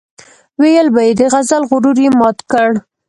ويل 0.61 0.87
به 0.93 1.01
يې 1.07 1.13
د 1.19 1.21
غزل 1.33 1.63
غرور 1.69 1.97
یې 2.05 2.11
مات 2.19 2.37
کړ. 2.51 2.69